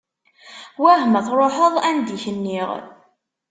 Wah 0.81 1.01
ma 1.07 1.21
truḥeḍ 1.27 1.75
anda 1.89 2.13
i 2.15 2.17
k-nniɣ? 2.23 2.69